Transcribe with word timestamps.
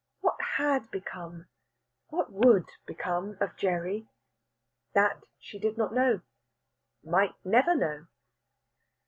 What 0.21 0.41
had 0.57 0.89
become 0.89 1.45
what 2.07 2.31
would 2.31 2.67
become 2.87 3.37
of 3.39 3.55
Gerry? 3.55 4.07
That 4.95 5.23
she 5.37 5.59
did 5.59 5.77
not 5.77 5.93
know, 5.93 6.21
might 7.03 7.35
never 7.45 7.75
know. 7.75 8.07